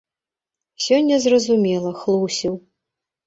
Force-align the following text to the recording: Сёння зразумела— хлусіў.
Сёння 0.85 1.19
зразумела— 1.25 1.91
хлусіў. 2.01 2.53